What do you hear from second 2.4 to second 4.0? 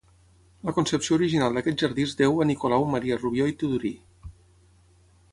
a Nicolau Maria Rubió i Tudurí.